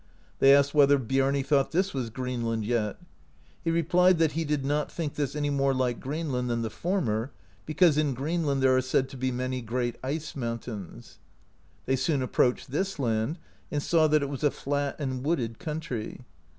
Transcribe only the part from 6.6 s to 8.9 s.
the former, "because in Greenland there are